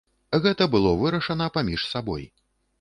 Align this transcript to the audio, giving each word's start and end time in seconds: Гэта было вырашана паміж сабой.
Гэта 0.45 0.67
было 0.77 0.95
вырашана 1.03 1.51
паміж 1.61 1.87
сабой. 1.93 2.29